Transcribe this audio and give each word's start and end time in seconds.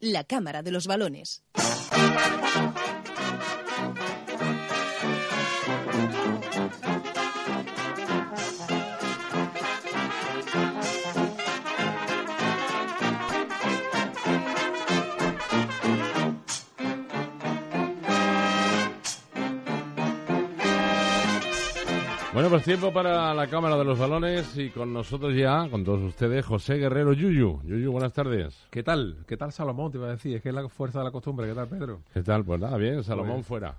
La 0.00 0.24
Cámara 0.24 0.62
de 0.62 0.70
los 0.70 0.86
Balones. 0.86 1.44
Bueno, 22.40 22.54
pues 22.54 22.64
tiempo 22.64 22.90
para 22.90 23.34
la 23.34 23.48
Cámara 23.48 23.76
de 23.76 23.84
los 23.84 23.98
Balones 23.98 24.56
y 24.56 24.70
con 24.70 24.94
nosotros 24.94 25.36
ya, 25.36 25.68
con 25.68 25.84
todos 25.84 26.00
ustedes, 26.00 26.46
José 26.46 26.76
Guerrero 26.76 27.12
Yuyu. 27.12 27.60
Yuyu, 27.64 27.92
buenas 27.92 28.14
tardes. 28.14 28.66
¿Qué 28.70 28.82
tal? 28.82 29.18
¿Qué 29.28 29.36
tal 29.36 29.52
Salomón? 29.52 29.92
Te 29.92 29.98
iba 29.98 30.06
a 30.06 30.12
decir, 30.12 30.36
es 30.36 30.42
que 30.42 30.48
es 30.48 30.54
la 30.54 30.66
fuerza 30.70 31.00
de 31.00 31.04
la 31.04 31.10
costumbre. 31.10 31.46
¿Qué 31.46 31.54
tal, 31.54 31.68
Pedro? 31.68 32.00
¿Qué 32.14 32.22
tal? 32.22 32.42
Pues 32.42 32.58
nada, 32.58 32.78
bien, 32.78 33.04
Salomón 33.04 33.44
fuera. 33.44 33.74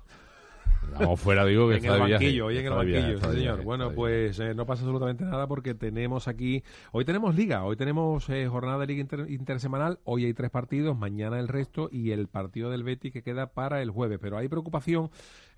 Vamos 1.00 1.20
fuera, 1.20 1.46
digo 1.46 1.68
que 1.70 1.76
en 1.78 1.86
está 1.86 1.96
el 1.96 2.12
banquillo, 2.12 2.46
hoy 2.48 2.58
en 2.58 2.66
el 2.66 2.74
viaje, 2.86 2.92
banquillo, 3.02 3.18
sí, 3.20 3.24
señor. 3.24 3.36
viaje, 3.56 3.62
Bueno, 3.64 3.92
pues 3.92 4.40
eh, 4.40 4.54
no 4.54 4.66
pasa 4.66 4.82
absolutamente 4.84 5.24
nada 5.24 5.48
porque 5.48 5.74
tenemos 5.74 6.28
aquí, 6.28 6.64
hoy 6.92 7.06
tenemos 7.06 7.36
liga, 7.36 7.64
hoy 7.64 7.76
tenemos 7.76 8.30
eh, 8.30 8.48
jornada 8.48 8.80
de 8.80 8.88
liga 8.88 9.02
inter- 9.02 9.30
intersemanal, 9.30 10.00
hoy 10.04 10.26
hay 10.26 10.34
tres 10.34 10.50
partidos, 10.50 10.98
mañana 10.98 11.40
el 11.40 11.48
resto 11.48 11.88
y 11.92 12.12
el 12.12 12.28
partido 12.28 12.70
del 12.70 12.84
Betis 12.84 13.14
que 13.14 13.22
queda 13.24 13.48
para 13.54 13.82
el 13.82 13.90
jueves. 13.92 14.20
Pero 14.22 14.38
hay 14.38 14.48
preocupación 14.50 15.10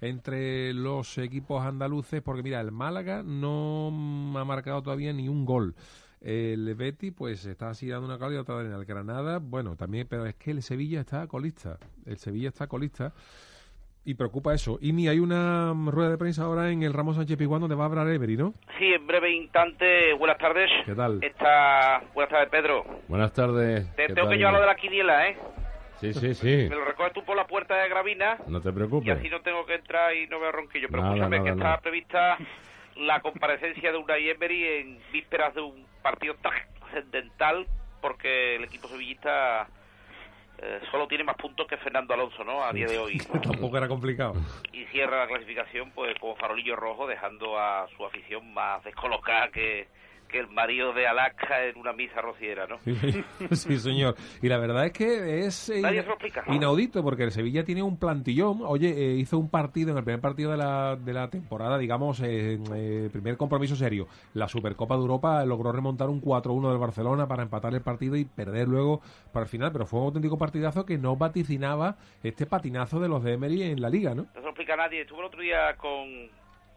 entre 0.02 0.74
los 0.74 1.18
equipos 1.18 1.64
andaluces 1.64 2.22
porque 2.22 2.44
mira, 2.44 2.62
el 2.62 2.72
Málaga 2.72 3.24
no 3.24 3.88
ha 4.38 4.46
marcado 4.46 4.84
todavía 4.84 5.14
ni 5.14 5.30
un 5.30 5.46
gol. 5.46 5.76
El 6.22 6.74
Betis, 6.76 7.12
pues 7.14 7.46
está 7.46 7.70
así 7.72 7.88
dando 7.88 8.06
una 8.08 8.18
calidad 8.18 8.42
otra 8.42 8.62
en 8.62 8.72
el 8.72 8.86
Granada. 8.86 9.40
Bueno, 9.40 9.76
también, 9.76 10.08
pero 10.10 10.26
es 10.26 10.36
que 10.36 10.52
el 10.52 10.62
Sevilla 10.62 11.02
está 11.02 11.28
colista. 11.28 11.78
El 12.06 12.18
Sevilla 12.18 12.48
está 12.50 12.68
colista. 12.68 13.14
Y 14.06 14.16
preocupa 14.16 14.54
eso. 14.54 14.78
Y 14.82 14.92
mi, 14.92 15.08
hay 15.08 15.20
una 15.20 15.74
mm, 15.74 15.90
rueda 15.90 16.10
de 16.10 16.18
prensa 16.18 16.44
ahora 16.44 16.70
en 16.72 16.84
el 16.84 16.92
Ramos 16.94 17.16
Sánchez 17.16 17.38
Pizjuán 17.38 17.62
donde 17.62 17.76
va 17.76 17.84
a 17.84 17.88
hablar 17.88 18.08
Emery, 18.10 18.36
¿no? 18.36 18.54
Sí, 18.78 18.94
en 18.94 19.08
breve 19.08 19.32
instante, 19.32 20.12
buenas 20.14 20.38
tardes. 20.38 20.70
¿Qué 20.86 20.94
tal? 20.94 21.24
Está... 21.24 22.02
Buenas 22.14 22.30
tardes, 22.32 22.50
Pedro. 22.50 22.84
Buenas 23.08 23.32
tardes. 23.32 23.96
Te 23.96 24.08
¿qué 24.08 24.14
tengo 24.14 24.30
que 24.30 24.36
llevar 24.36 24.54
lo 24.54 24.60
de 24.60 24.66
la 24.66 24.76
quiniela, 24.76 25.30
¿eh? 25.30 25.38
Sí, 26.02 26.14
sí, 26.14 26.34
sí. 26.34 26.48
Me 26.70 26.76
lo 26.76 26.84
recoges 26.84 27.14
tú 27.14 27.24
por 27.24 27.38
la 27.38 27.48
puerta 27.48 27.76
de 27.78 27.88
Gravina 27.88 28.38
No 28.48 28.60
te 28.60 28.70
y 28.70 28.74
preocupes. 28.74 29.18
así 29.18 29.30
no 29.30 29.40
tengo 29.42 29.66
que 29.66 29.76
entrar 29.76 30.14
y 30.14 30.28
no 30.28 30.38
veo 30.40 30.52
ronquillo. 30.52 30.88
Pero 30.90 31.02
Nada, 31.04 31.14
escúchame 31.16 31.38
nada, 31.38 31.50
que 31.50 31.56
nada. 31.56 31.70
está 31.76 31.82
prevista 31.82 32.38
la 32.98 33.22
comparecencia 33.22 33.92
de 33.92 33.98
Unai 33.98 34.30
Emery 34.30 34.64
en 34.66 35.00
vísperas 35.14 35.56
de 35.56 35.62
un 35.62 35.86
partido 36.02 36.36
trascendental 36.42 37.66
porque 38.02 38.58
el 38.58 38.66
equipo 38.66 38.90
sevillista 38.90 39.68
eh, 40.66 40.80
solo 40.90 41.08
tiene 41.08 41.26
más 41.26 41.36
puntos 41.36 41.68
que 41.68 41.76
Fernando 41.78 42.14
Alonso, 42.14 42.44
¿no? 42.44 42.64
A 42.64 42.72
día 42.72 42.88
de 42.88 42.98
hoy. 42.98 43.18
Tampoco 43.44 43.78
era 43.78 43.88
complicado. 43.88 44.36
y 44.72 44.86
cierra 44.86 45.20
la 45.20 45.28
clasificación 45.28 45.92
pues 45.92 46.18
como 46.20 46.36
farolillo 46.38 46.76
rojo 46.76 47.06
dejando 47.06 47.60
a 47.60 47.88
su 47.98 48.06
afición 48.06 48.54
más 48.54 48.84
descolocada 48.84 49.50
que, 49.50 49.88
que 50.34 50.40
el 50.40 50.48
marido 50.48 50.94
de 50.94 51.06
Alaska 51.06 51.64
en 51.66 51.78
una 51.78 51.94
misa 51.94 52.20
rociera, 52.20 52.66
¿no? 52.66 52.80
sí, 53.52 53.78
señor. 53.80 54.16
Y 54.42 54.50
la 54.50 54.58
verdad 54.58 54.88
es 54.88 54.92
que 54.92 55.46
es 55.46 55.70
eh, 55.70 55.84
se 55.84 56.54
inaudito 56.54 57.04
porque 57.04 57.24
el 57.24 57.32
Sevilla 57.32 57.64
tiene 57.64 57.84
un 57.84 58.00
plantillón. 58.00 58.62
Oye, 58.64 58.90
eh, 58.90 59.16
hizo 59.16 59.38
un 59.38 59.52
partido 59.52 59.92
en 59.92 59.98
el 59.98 60.04
primer 60.04 60.22
partido 60.22 60.50
de 60.50 60.58
la, 60.58 60.96
de 60.96 61.14
la 61.14 61.30
temporada, 61.30 61.78
digamos, 61.78 62.20
eh, 62.22 62.58
eh, 62.74 63.10
primer 63.12 63.38
compromiso 63.38 63.76
serio. 63.76 64.08
La 64.34 64.48
Supercopa 64.48 64.96
de 64.96 65.02
Europa 65.02 65.46
logró 65.46 65.72
remontar 65.72 66.10
un 66.10 66.20
4-1 66.20 66.70
del 66.70 66.80
Barcelona 66.80 67.28
para 67.28 67.44
empatar 67.44 67.76
el 67.76 67.82
partido 67.82 68.16
y 68.16 68.26
perder 68.26 68.68
luego 68.68 69.02
para 69.32 69.44
el 69.44 69.50
final. 69.50 69.72
Pero 69.72 69.86
fue 69.86 70.00
un 70.00 70.08
auténtico 70.08 70.40
partidazo 70.40 70.84
que 70.84 70.98
no 70.98 71.16
vaticinaba 71.16 71.98
este 72.24 72.48
patinazo 72.48 73.00
de 73.00 73.08
los 73.08 73.24
de 73.24 73.34
Emery 73.34 73.62
en 73.62 73.82
la 73.82 73.90
liga, 73.90 74.16
¿no? 74.16 74.24
No 74.24 74.34
se 74.34 74.42
lo 74.42 74.50
explica 74.50 74.74
a 74.74 74.78
nadie. 74.78 75.02
Estuve 75.02 75.20
el 75.20 75.26
otro 75.26 75.42
día 75.42 75.76
con, 75.78 76.28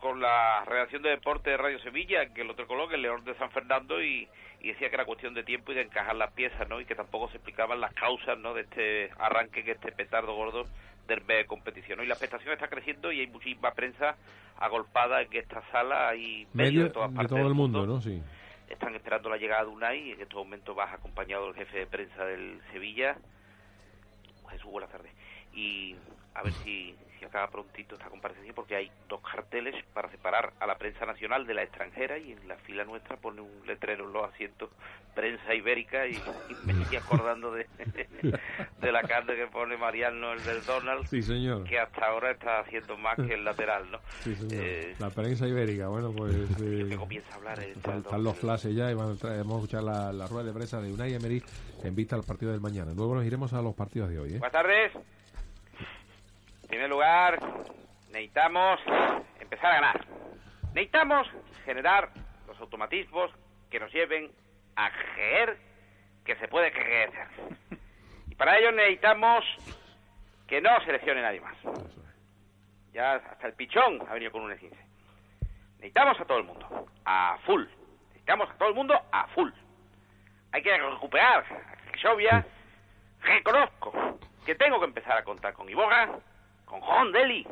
con 0.06 0.20
la 0.20 0.64
redacción 0.64 1.02
de 1.02 1.10
deporte 1.10 1.50
de 1.50 1.56
Radio 1.56 1.80
Sevilla, 1.80 2.26
que 2.32 2.42
el 2.42 2.50
otro 2.50 2.68
coloque, 2.68 2.94
el 2.94 3.02
León 3.02 3.24
de 3.24 3.34
San 3.34 3.50
Fernando, 3.50 4.00
y, 4.00 4.28
y 4.60 4.68
decía 4.68 4.88
que 4.88 4.94
era 4.94 5.04
cuestión 5.04 5.34
de 5.34 5.42
tiempo 5.42 5.72
y 5.72 5.74
de 5.74 5.82
encajar 5.82 6.14
las 6.14 6.32
piezas, 6.32 6.68
¿no? 6.68 6.80
Y 6.80 6.84
que 6.84 6.94
tampoco 6.94 7.28
se 7.30 7.38
explicaban 7.38 7.80
las 7.80 7.92
causas, 7.92 8.38
¿no? 8.38 8.54
De 8.54 8.60
este 8.60 9.10
arranque, 9.18 9.64
que 9.64 9.72
este 9.72 9.90
petardo 9.90 10.36
gordo 10.36 10.64
del 11.08 11.24
mes 11.24 11.38
de 11.38 11.46
competición. 11.46 11.98
¿no? 11.98 12.04
Y 12.04 12.06
la 12.06 12.14
expectación 12.14 12.52
está 12.52 12.68
creciendo 12.68 13.10
y 13.10 13.20
hay 13.20 13.26
muchísima 13.26 13.72
prensa 13.72 14.16
agolpada 14.58 15.22
en 15.22 15.28
esta 15.32 15.60
sala. 15.72 16.10
Medios 16.12 16.48
Medio 16.52 16.84
de 16.84 16.90
todas 16.90 17.10
partes 17.10 17.36
todo 17.36 17.48
el 17.48 17.54
mundo, 17.54 17.84
¿no? 17.84 18.00
Sí. 18.00 18.22
están 18.68 18.94
esperando 18.94 19.28
la 19.28 19.38
llegada 19.38 19.64
de 19.64 19.70
Unai 19.70 20.08
y 20.08 20.12
en 20.12 20.20
estos 20.20 20.38
momentos 20.38 20.76
vas 20.76 20.94
acompañado 20.94 21.46
del 21.46 21.54
jefe 21.56 21.78
de 21.78 21.86
prensa 21.86 22.24
del 22.24 22.60
Sevilla 22.72 23.16
Jesús 24.50 24.70
buenas 24.70 24.90
tardes 24.90 25.12
y 25.56 25.96
a 26.34 26.42
ver 26.42 26.52
si, 26.64 26.94
si 27.18 27.24
acaba 27.24 27.48
prontito 27.50 27.94
esta 27.94 28.08
comparecencia 28.10 28.52
porque 28.54 28.76
hay 28.76 28.90
dos 29.08 29.20
carteles 29.22 29.74
para 29.94 30.10
separar 30.10 30.52
a 30.60 30.66
la 30.66 30.76
prensa 30.76 31.06
nacional 31.06 31.46
de 31.46 31.54
la 31.54 31.62
extranjera 31.62 32.18
y 32.18 32.32
en 32.32 32.46
la 32.46 32.56
fila 32.58 32.84
nuestra 32.84 33.16
pone 33.16 33.40
un 33.40 33.66
letrero 33.66 34.04
en 34.06 34.12
los 34.12 34.24
asientos 34.32 34.68
prensa 35.14 35.54
ibérica 35.54 36.06
y, 36.06 36.12
y 36.14 36.66
me 36.66 36.74
estoy 36.82 36.98
acordando 36.98 37.50
de, 37.50 37.66
de 38.80 38.92
la 38.92 39.00
carta 39.02 39.34
que 39.34 39.46
pone 39.46 39.78
Mariano 39.78 40.34
el 40.34 40.44
del 40.44 40.62
Donald 40.66 41.06
Sí, 41.06 41.22
señor. 41.22 41.64
que 41.64 41.78
hasta 41.78 42.04
ahora 42.06 42.32
está 42.32 42.60
haciendo 42.60 42.98
más 42.98 43.16
que 43.16 43.32
el 43.32 43.42
lateral 43.42 43.90
¿no? 43.90 43.98
Sí, 44.20 44.34
señor. 44.34 44.62
Eh, 44.62 44.94
la 44.98 45.08
prensa 45.08 45.48
ibérica, 45.48 45.88
bueno, 45.88 46.12
pues... 46.12 46.34
eh, 46.60 46.86
que 46.90 46.96
comienza 46.98 47.32
a 47.32 47.36
hablar 47.36 47.60
Están, 47.60 47.98
están 48.00 48.22
los 48.22 48.36
flashes 48.36 48.74
ya 48.74 48.90
y 48.90 48.94
vamos 48.94 49.24
a 49.24 49.40
escuchar 49.40 49.82
la, 49.84 50.12
la 50.12 50.26
rueda 50.26 50.44
de 50.48 50.52
prensa 50.52 50.82
de 50.82 50.92
Unai 50.92 51.14
Emery 51.14 51.42
en 51.82 51.94
vista 51.94 52.14
al 52.14 52.22
partido 52.24 52.52
del 52.52 52.60
mañana. 52.60 52.92
Luego 52.94 53.14
nos 53.14 53.24
iremos 53.24 53.54
a 53.54 53.62
los 53.62 53.74
partidos 53.74 54.10
de 54.10 54.18
hoy. 54.18 54.28
¿eh? 54.34 54.38
Buenas 54.38 54.52
tardes. 54.52 54.92
Primer 56.76 56.90
lugar, 56.90 57.40
necesitamos 58.10 58.78
empezar 59.40 59.72
a 59.72 59.74
ganar. 59.76 60.06
Necesitamos 60.74 61.26
generar 61.64 62.10
los 62.46 62.60
automatismos 62.60 63.30
que 63.70 63.80
nos 63.80 63.90
lleven 63.90 64.30
a 64.76 64.90
creer 64.90 65.56
que 66.22 66.36
se 66.36 66.48
puede 66.48 66.70
crecer. 66.72 67.28
Y 68.28 68.34
para 68.34 68.58
ello 68.58 68.72
necesitamos 68.72 69.42
que 70.46 70.60
no 70.60 70.78
seleccione 70.84 71.22
nadie 71.22 71.40
más. 71.40 71.56
Ya 72.92 73.14
hasta 73.14 73.46
el 73.46 73.54
pichón 73.54 74.02
ha 74.06 74.12
venido 74.12 74.32
con 74.32 74.42
un 74.42 74.52
E15. 74.52 74.76
Necesitamos 75.76 76.20
a 76.20 76.26
todo 76.26 76.36
el 76.36 76.44
mundo, 76.44 76.90
a 77.06 77.38
full. 77.46 77.64
Necesitamos 78.08 78.50
a 78.50 78.58
todo 78.58 78.68
el 78.68 78.74
mundo 78.74 79.00
a 79.12 79.26
full. 79.28 79.50
Hay 80.52 80.62
que 80.62 80.76
recuperar 80.76 81.42
a. 81.90 82.44
Reconozco 83.22 84.18
que 84.44 84.54
tengo 84.54 84.78
que 84.78 84.84
empezar 84.84 85.16
a 85.16 85.24
contar 85.24 85.54
con 85.54 85.70
Iboga, 85.70 86.20
con 86.66 86.80
John 86.80 87.12
Deli, 87.12 87.46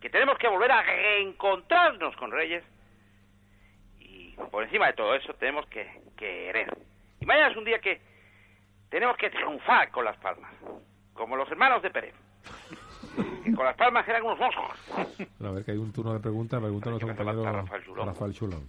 que 0.00 0.10
tenemos 0.10 0.36
que 0.38 0.48
volver 0.48 0.72
a 0.72 0.82
reencontrarnos 0.82 2.16
con 2.16 2.32
Reyes. 2.32 2.64
Y 4.00 4.34
por 4.50 4.64
encima 4.64 4.88
de 4.88 4.94
todo 4.94 5.14
eso 5.14 5.32
tenemos 5.34 5.66
que 5.68 5.88
querer. 6.16 6.76
Y 7.20 7.26
mañana 7.26 7.48
es 7.48 7.56
un 7.56 7.64
día 7.64 7.78
que 7.78 8.00
tenemos 8.90 9.16
que 9.16 9.30
triunfar 9.30 9.90
con 9.90 10.04
las 10.04 10.16
palmas, 10.18 10.52
como 11.12 11.36
los 11.36 11.48
hermanos 11.50 11.80
de 11.82 11.90
Pérez. 11.90 12.14
Que 13.44 13.52
con 13.54 13.64
las 13.64 13.76
palmas 13.76 14.06
eran 14.08 14.24
unos 14.24 14.38
monstruos. 14.38 14.72
Bueno, 15.38 15.48
a 15.48 15.52
ver 15.52 15.64
que 15.64 15.70
hay 15.70 15.78
un 15.78 15.92
turno 15.92 16.14
de 16.14 16.20
preguntas. 16.20 16.60
Pregunta 16.60 16.88
a 16.88 16.90
nuestro 16.90 17.14
compañero 17.14 17.52
Rafael 17.52 17.84
Chulón. 17.84 18.06
Rafael 18.06 18.34
Chulón. 18.34 18.68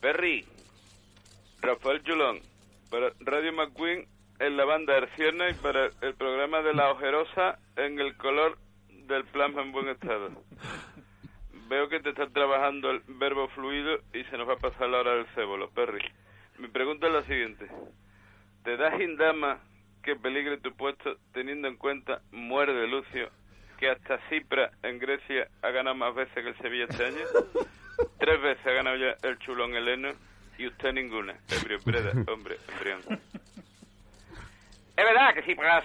Perry, 0.00 0.46
Rafael 1.60 2.02
Chulón, 2.02 2.40
para 2.90 3.12
Radio 3.20 3.52
McQueen 3.52 4.06
en 4.38 4.56
la 4.56 4.64
banda 4.64 4.96
herciana 4.96 5.50
y 5.50 5.54
para 5.54 5.90
el 6.00 6.14
programa 6.14 6.62
de 6.62 6.74
La 6.74 6.90
Ojerosa 6.90 7.58
en 7.76 8.00
el 8.00 8.16
color 8.16 8.58
del 9.12 9.24
plasma 9.24 9.62
en 9.62 9.72
buen 9.72 9.88
estado. 9.88 10.30
Veo 11.68 11.88
que 11.88 12.00
te 12.00 12.10
está 12.10 12.26
trabajando 12.28 12.90
el 12.90 13.02
verbo 13.06 13.48
fluido 13.48 13.98
y 14.12 14.24
se 14.24 14.36
nos 14.36 14.48
va 14.48 14.54
a 14.54 14.58
pasar 14.58 14.88
la 14.88 15.00
hora 15.00 15.14
del 15.14 15.26
cébolo, 15.34 15.70
Perry. 15.70 16.02
Mi 16.58 16.68
pregunta 16.68 17.06
es 17.06 17.12
la 17.12 17.22
siguiente. 17.22 17.66
¿Te 18.64 18.76
das 18.76 19.00
indama 19.00 19.58
que 20.02 20.16
peligre 20.16 20.58
tu 20.58 20.74
puesto 20.74 21.16
teniendo 21.32 21.68
en 21.68 21.76
cuenta, 21.76 22.20
muere 22.30 22.86
Lucio, 22.86 23.30
que 23.78 23.90
hasta 23.90 24.18
Cipra 24.28 24.70
en 24.82 24.98
Grecia 24.98 25.48
ha 25.62 25.70
ganado 25.70 25.96
más 25.96 26.14
veces 26.14 26.34
que 26.34 26.48
el 26.48 26.58
Sevilla 26.58 26.86
este 26.88 27.06
año? 27.06 27.24
Tres 28.18 28.40
veces 28.40 28.66
ha 28.66 28.72
ganado 28.72 28.96
ya 28.96 29.16
el 29.22 29.38
chulón 29.38 29.74
Heleno 29.74 30.10
y 30.58 30.66
usted 30.66 30.92
ninguna. 30.92 31.34
Breda, 31.84 32.12
hombre, 32.32 32.56
embrión. 32.72 33.00
Es 34.96 35.04
verdad 35.04 35.34
que 35.34 35.42
Tsipras 35.42 35.84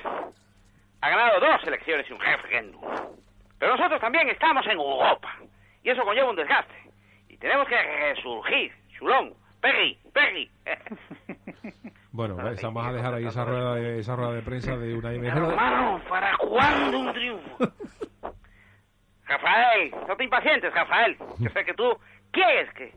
ha 1.02 1.10
ganado 1.10 1.40
dos 1.40 1.64
elecciones 1.66 2.10
y 2.10 2.14
un 2.14 2.20
referéndum. 2.20 2.82
Pero 3.60 3.76
nosotros 3.76 4.00
también 4.00 4.30
estamos 4.30 4.66
en 4.66 4.74
Europa. 4.74 5.36
Y 5.84 5.90
eso 5.90 6.04
conlleva 6.04 6.30
un 6.30 6.36
desgaste. 6.36 6.76
Y 7.30 7.38
tenemos 7.38 7.68
que 7.68 7.82
resurgir. 7.82 8.74
Chulón, 8.98 9.34
Perry, 9.62 9.98
Perry. 10.14 10.50
Bueno, 12.18 12.36
pues, 12.36 12.60
vamos 12.64 12.84
a 12.84 12.92
dejar 12.92 13.14
ahí 13.14 13.28
esa 13.28 13.46
rueda 13.46 13.76
de, 13.76 14.00
esa 14.00 14.16
rueda 14.16 14.32
de 14.32 14.42
prensa 14.42 14.76
de 14.76 14.96
una 14.96 15.14
y 15.14 15.20
media. 15.20 15.36
Hermano, 15.36 16.02
¿para 16.10 16.36
cuándo 16.38 16.98
un 16.98 17.14
triunfo? 17.14 17.58
Rafael, 19.26 19.92
no 20.08 20.16
te 20.16 20.24
impacientes, 20.24 20.74
Rafael. 20.74 21.16
Yo 21.38 21.52
sé 21.52 21.64
que 21.64 21.76
tú 21.76 21.96
quieres 22.32 22.74
que, 22.74 22.92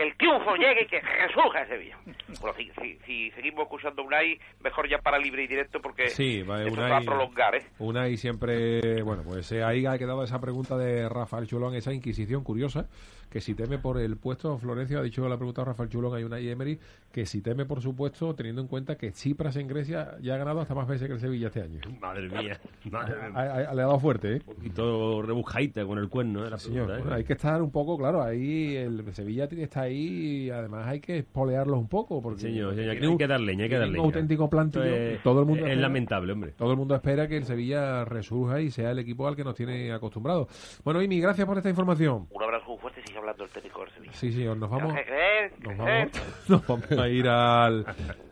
que 0.00 0.06
el 0.08 0.16
triunfo 0.16 0.54
llegue 0.56 0.82
y 0.84 0.86
que 0.86 1.00
resurja 1.00 1.66
Sevilla. 1.66 1.98
Bueno, 2.40 2.56
si, 2.56 2.70
si, 2.80 2.98
si 3.04 3.30
seguimos 3.32 3.66
acusando 3.66 4.00
a 4.00 4.06
Unai, 4.06 4.38
mejor 4.64 4.88
ya 4.88 4.96
para 4.98 5.18
libre 5.18 5.44
y 5.44 5.46
directo 5.46 5.80
porque 5.82 6.08
Sí, 6.08 6.42
va, 6.42 6.62
esto 6.62 6.74
se 6.74 6.80
Unai- 6.80 6.90
va 6.90 6.96
a 6.96 7.00
prolongar, 7.02 7.54
¿eh? 7.56 7.66
Una 7.78 8.08
y 8.08 8.16
siempre, 8.16 9.02
bueno, 9.02 9.22
pues 9.24 9.52
eh, 9.52 9.62
ahí 9.62 9.84
ha 9.84 9.98
quedado 9.98 10.24
esa 10.24 10.40
pregunta 10.40 10.78
de 10.78 11.06
Rafael 11.08 11.46
Chulón, 11.46 11.74
esa 11.74 11.92
inquisición 11.92 12.42
curiosa, 12.44 12.86
que 13.30 13.40
si 13.40 13.54
teme 13.54 13.78
por 13.78 14.00
el 14.00 14.16
puesto, 14.16 14.56
Florencio 14.58 14.98
ha 14.98 15.02
dicho 15.02 15.28
la 15.28 15.36
pregunta 15.36 15.60
de 15.62 15.66
Rafael 15.66 15.88
Chulón, 15.90 16.16
hay 16.16 16.24
una 16.24 16.40
y 16.40 16.48
Emery, 16.48 16.78
que 17.12 17.26
si 17.26 17.42
teme, 17.42 17.64
por 17.66 17.80
supuesto, 17.80 18.34
teniendo 18.34 18.60
en 18.62 18.68
cuenta 18.68 18.96
que 18.96 19.10
Tsipras 19.12 19.54
en 19.56 19.68
Grecia 19.68 20.16
ya 20.20 20.34
ha 20.34 20.38
ganado 20.38 20.60
hasta 20.60 20.74
más 20.74 20.88
veces 20.88 21.06
que 21.08 21.14
el 21.14 21.20
Sevilla 21.20 21.48
este 21.48 21.62
año. 21.62 21.80
Madre 22.00 22.28
mía. 22.28 22.58
Madre 22.90 23.16
mía. 23.16 23.32
Ha- 23.34 23.42
ha- 23.70 23.74
le 23.74 23.82
ha 23.82 23.86
dado 23.86 24.00
fuerte, 24.00 24.36
¿eh? 24.36 24.42
Un 24.46 24.54
poquito 24.56 25.22
rebujadita 25.22 25.84
con 25.84 25.98
el 25.98 26.08
cuerno, 26.08 26.44
¿eh? 26.46 26.50
La 26.50 26.56
pregunta, 26.56 26.94
¿eh? 26.96 26.98
bueno, 27.02 27.14
hay 27.16 27.24
que 27.24 27.34
estar 27.34 27.60
un 27.62 27.70
poco, 27.70 27.96
claro, 27.98 28.22
ahí 28.22 28.76
el 28.76 29.04
Sevilla 29.14 29.46
tiene- 29.46 29.64
está 29.64 29.82
ahí 29.82 29.89
y 29.92 30.50
además 30.50 30.86
hay 30.86 31.00
que 31.00 31.18
espolearlos 31.18 31.78
un 31.78 31.88
poco. 31.88 32.20
Porque 32.22 32.40
Señor, 32.40 32.74
señor, 32.74 32.90
tiene 32.92 33.06
hay 33.06 33.12
un- 33.12 33.18
que 33.18 33.26
dar 33.26 33.40
leña, 33.40 33.64
hay 33.64 33.68
que 33.68 33.74
dar 33.76 33.84
tiene 33.84 33.92
leña. 33.98 34.02
un 34.02 34.06
auténtico 34.14 34.50
plantillo. 34.50 34.84
Todo 35.22 35.40
el 35.40 35.46
mundo 35.46 35.64
Es 35.64 35.70
espera- 35.70 35.80
lamentable, 35.82 36.32
hombre. 36.32 36.52
Todo 36.52 36.70
el 36.72 36.76
mundo 36.78 36.94
espera 36.94 37.28
que 37.28 37.36
el 37.36 37.44
Sevilla 37.44 38.04
resurja 38.04 38.60
y 38.60 38.70
sea 38.70 38.90
el 38.90 38.98
equipo 38.98 39.26
al 39.28 39.36
que 39.36 39.44
nos 39.44 39.54
tiene 39.54 39.92
acostumbrados. 39.92 40.80
Bueno, 40.84 41.02
Imi, 41.02 41.20
gracias 41.20 41.46
por 41.46 41.56
esta 41.56 41.70
información. 41.70 42.26
Un 42.30 42.42
abrazo 42.42 42.76
fuerte 42.78 43.00
y 43.04 43.06
sigue 43.08 43.18
hablando 43.18 43.44
el 43.44 43.50
técnico 43.50 43.80
del 43.80 43.90
Sevilla. 43.90 44.12
Sí, 44.14 44.32
señor, 44.32 44.56
nos 44.56 44.70
vamos, 44.70 44.94
¿Qué 44.94 45.04
crees? 45.04 45.52
nos 45.60 45.72
¿Qué 45.72 45.78
vamos, 45.78 45.84
crees? 46.12 46.22
nos 46.48 46.66
vamos 46.66 46.92
a 46.92 47.08
ir 47.08 47.28
al, 47.28 47.84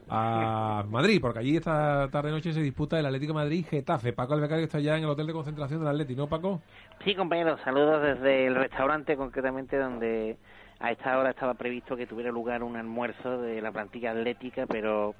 a 0.09 0.85
Madrid, 0.89 1.19
porque 1.21 1.41
allí 1.41 1.57
esta 1.57 2.09
tarde-noche 2.11 2.53
se 2.53 2.63
disputa 2.63 2.99
el 2.99 3.07
Atlético 3.07 3.35
Madrid-Getafe. 3.35 4.13
Paco 4.13 4.35
Albecario 4.35 4.65
está 4.65 4.81
ya 4.81 4.97
en 4.97 5.05
el 5.05 5.11
hotel 5.11 5.27
de 5.27 5.33
concentración 5.33 5.81
del 5.81 5.89
Atlético, 5.89 6.23
¿no, 6.23 6.29
Paco? 6.29 6.63
Sí, 7.05 7.15
compañeros, 7.15 7.61
saludos 7.65 8.03
desde 8.03 8.47
el 8.47 8.55
restaurante, 8.55 9.17
concretamente 9.17 9.77
donde 9.77 10.37
a 10.81 10.91
esta 10.93 11.19
hora 11.19 11.31
estaba 11.31 11.55
previsto 11.55 11.97
que 11.97 12.07
tuviera 12.07 12.31
lugar 12.31 12.63
un 12.63 12.77
almuerzo 12.77 13.41
de 13.41 13.61
la 13.61 13.73
plantilla 13.73 14.13
atlética, 14.13 14.67
pero 14.67 15.15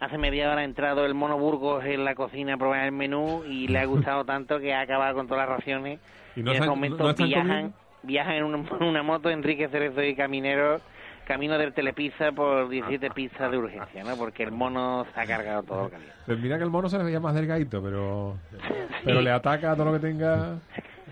hace 0.00 0.18
media 0.18 0.50
hora 0.50 0.60
ha 0.60 0.64
entrado 0.64 1.04
el 1.06 1.14
Mono 1.14 1.38
Burgos 1.38 1.84
en 1.84 2.04
la 2.04 2.14
cocina 2.14 2.54
a 2.54 2.56
probar 2.58 2.84
el 2.84 2.92
menú 2.92 3.42
y 3.44 3.68
le 3.68 3.78
ha 3.78 3.84
gustado 3.86 4.24
tanto 4.24 4.58
que 4.60 4.74
ha 4.74 4.80
acabado 4.80 5.14
con 5.14 5.26
todas 5.26 5.48
las 5.48 5.58
raciones. 5.58 5.98
Y 6.36 6.42
no 6.42 6.50
en 6.50 6.56
están- 6.56 6.68
momento 6.68 7.04
no 7.04 7.14
viajan, 7.14 7.72
viajan 8.02 8.34
en 8.34 8.44
una, 8.44 8.58
una 8.80 9.02
moto 9.02 9.30
Enrique 9.30 9.68
Cerezo 9.68 10.02
y 10.02 10.14
Caminero 10.14 10.80
camino 11.26 11.58
del 11.58 11.74
Telepizza 11.74 12.32
por 12.32 12.70
17 12.70 13.10
pizzas 13.10 13.50
de 13.50 13.58
urgencia, 13.58 14.02
¿no? 14.02 14.16
Porque 14.16 14.44
el 14.44 14.50
mono 14.50 15.04
se 15.12 15.20
ha 15.20 15.26
cargado 15.26 15.62
todo 15.62 15.90
que 15.90 15.96
había. 15.96 16.14
Pues 16.24 16.38
mira 16.38 16.56
que 16.56 16.64
el 16.64 16.70
mono 16.70 16.88
se 16.88 16.96
le 16.96 17.04
veía 17.04 17.20
más 17.20 17.34
delgadito, 17.34 17.82
pero, 17.82 18.38
pero 19.04 19.20
le 19.20 19.30
ataca 19.30 19.72
a 19.72 19.76
todo 19.76 19.84
lo 19.86 19.92
que 19.92 19.98
tenga. 19.98 20.56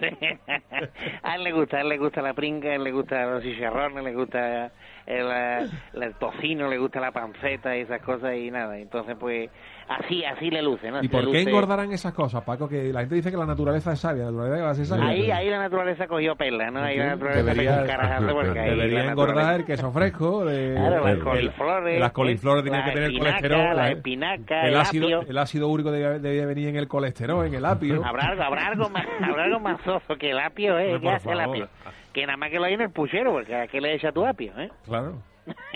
a 1.23 1.37
él 1.37 1.45
le 1.45 1.53
gusta, 1.53 1.79
a 1.79 1.81
él 1.81 1.89
le 1.89 1.99
gusta 1.99 2.23
la 2.23 2.35
pringa, 2.35 2.71
a 2.71 2.75
él 2.75 2.85
le 2.85 2.93
gusta 2.93 3.25
los 3.27 3.43
chicharrones, 3.43 4.03
le 4.03 4.15
gusta 4.15 4.73
el, 5.07 5.27
eh, 5.31 5.67
el 5.95 6.15
tocino, 6.17 6.69
le 6.69 6.79
gusta 6.79 7.01
la 7.01 7.13
panceta 7.13 7.77
y 7.77 7.81
esas 7.83 8.03
cosas 8.03 8.35
y 8.37 8.51
nada. 8.51 8.77
Entonces, 8.79 9.17
pues, 9.19 9.49
así 9.89 10.25
así 10.25 10.51
le 10.51 10.63
luce, 10.63 10.91
¿no? 10.91 10.99
¿Y 11.01 11.07
Se 11.07 11.09
por 11.09 11.21
qué 11.21 11.27
luce- 11.27 11.43
engordarán 11.43 11.93
esas 11.93 12.13
cosas, 12.13 12.43
Paco? 12.43 12.69
Que 12.69 12.93
la 12.93 13.01
gente 13.01 13.15
dice 13.15 13.31
que 13.31 13.37
la 13.37 13.47
naturaleza 13.47 13.93
es 13.93 14.01
sabia, 14.01 14.25
la 14.25 14.31
naturaleza 14.33 14.65
va 14.65 14.71
a 14.71 14.75
ser 14.75 14.87
sabia. 14.87 15.07
Ahí, 15.09 15.31
ahí 15.31 15.49
la 15.49 15.59
naturaleza 15.59 16.07
cogió 16.09 16.35
perla, 16.35 16.71
¿no? 16.71 16.81
Ahí 16.83 16.97
la 16.99 17.11
naturaleza 17.11 17.43
Debería- 17.45 17.71
pegó 17.71 17.83
un 17.83 17.87
carajazo 17.89 18.35
porque 18.35 18.59
ahí 18.61 18.71
Debería 18.71 18.99
la 19.05 19.11
engordar 19.13 19.35
naturaleza- 19.37 19.57
el 19.57 19.65
queso 19.65 19.93
fresco. 19.93 20.45
De, 20.47 20.75
Claro, 20.75 21.05
las 21.05 21.15
el- 21.15 21.21
coliflores, 21.25 22.01
las 22.01 22.13
coliflores 22.13 22.63
tienen 22.65 22.81
la 22.81 22.87
que 22.87 22.93
tener 22.93 23.11
espinaca, 23.11 23.37
colesterol. 23.39 23.77
la 23.77 23.89
eh, 23.89 23.93
espinaca, 23.93 24.61
el, 24.63 24.69
el 24.69 24.77
ácido, 24.81 25.07
apio. 25.07 25.31
el 25.31 25.39
ácido 25.39 25.69
úrico 25.69 25.91
debía, 25.93 26.11
debía 26.19 26.47
venir 26.47 26.69
en 26.69 26.77
el 26.77 26.89
colesterol, 26.89 27.47
en 27.47 27.55
el 27.55 27.65
apio. 27.65 28.05
Habrá 28.05 28.29
algo, 28.31 28.43
habrá 28.43 28.67
algo 28.67 28.89
más, 28.91 29.07
habrá 29.23 29.45
algo 29.45 29.61
más 29.61 29.81
soso 29.85 30.17
que 30.19 30.31
el 30.31 30.39
apio, 30.41 30.77
¿eh? 30.79 30.99
¿Qué 31.01 31.09
hace 31.11 31.31
el 31.31 31.41
apio? 31.41 31.69
Que 32.17 32.25
nada 32.25 32.39
más 32.39 32.49
que 32.49 32.57
lo 32.57 32.65
hay 32.65 32.73
en 32.73 32.81
el 32.81 32.91
puchero, 32.91 33.31
porque 33.31 33.55
¿a 33.55 33.67
qué 33.67 33.79
le 33.79 33.95
echa 33.95 34.11
tu 34.11 34.25
apio, 34.25 34.59
eh? 34.59 34.71
Claro. 34.87 35.19